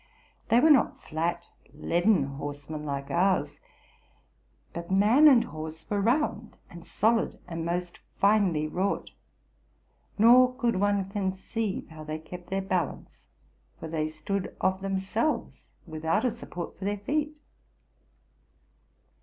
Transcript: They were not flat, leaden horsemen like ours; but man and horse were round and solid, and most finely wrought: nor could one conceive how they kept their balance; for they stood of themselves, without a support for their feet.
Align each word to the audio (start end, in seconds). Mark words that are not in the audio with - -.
They 0.49 0.59
were 0.59 0.71
not 0.71 1.03
flat, 1.03 1.43
leaden 1.75 2.23
horsemen 2.23 2.85
like 2.87 3.11
ours; 3.11 3.59
but 4.73 4.89
man 4.89 5.27
and 5.27 5.43
horse 5.43 5.87
were 5.91 6.01
round 6.01 6.57
and 6.71 6.87
solid, 6.87 7.37
and 7.47 7.63
most 7.63 7.99
finely 8.17 8.65
wrought: 8.67 9.11
nor 10.17 10.55
could 10.55 10.77
one 10.77 11.07
conceive 11.11 11.89
how 11.89 12.03
they 12.03 12.17
kept 12.17 12.49
their 12.49 12.63
balance; 12.63 13.27
for 13.79 13.87
they 13.87 14.09
stood 14.09 14.55
of 14.59 14.81
themselves, 14.81 15.61
without 15.85 16.25
a 16.25 16.31
support 16.35 16.79
for 16.79 16.85
their 16.85 16.97
feet. 16.97 17.37